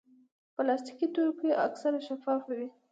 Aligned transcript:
پلاستيکي 0.55 1.07
توکي 1.15 1.49
اکثر 1.67 1.91
شفاف 2.07 2.41
وي. 2.51 2.67